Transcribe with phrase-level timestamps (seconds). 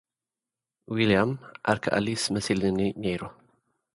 [0.93, 1.31] ዊልያም፡
[1.71, 3.21] ዓርኪ ኣሊስ መሲሉኒ ነይሩ።